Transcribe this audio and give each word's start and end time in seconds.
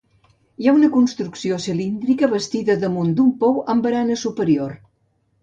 Hi 0.61 0.69
ha 0.69 0.71
una 0.77 0.87
construcció 0.95 1.59
cilíndrica 1.65 2.31
bastida 2.33 2.77
damunt 2.85 3.13
d'un 3.21 3.29
pou, 3.45 3.61
amb 3.75 3.87
barana 3.89 4.19
superior. 4.25 4.75